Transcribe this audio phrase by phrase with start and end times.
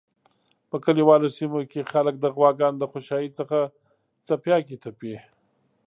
[0.69, 3.57] په کلیوالو سیمو کی خلک د غواګانو د خوشایی څخه
[4.25, 5.15] څپیاکی تپی